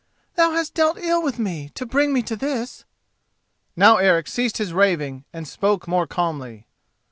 [0.33, 2.85] thou hast dealt ill with me to bring me to this."
[3.75, 6.65] Now Eric ceased his raving, and spoke more calmly.